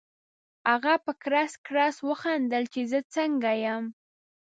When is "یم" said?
3.63-3.83